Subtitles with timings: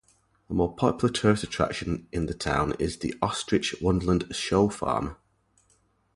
[0.49, 5.15] A more popular tourist attraction in the town is the Ostrich Wonderland Show Farm.